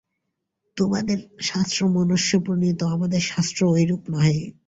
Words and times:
তোমাদের 0.77 1.17
শাস্ত্র 1.41 1.79
মনুষ্যপ্রণীত, 1.89 2.79
আমাদের 2.95 3.21
শাস্ত্র 3.21 3.59
ঐরূপ 3.71 4.01
নহে। 4.11 4.39